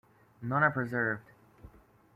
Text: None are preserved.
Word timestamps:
None 0.41 0.63
are 0.63 0.71
preserved. 0.71 1.29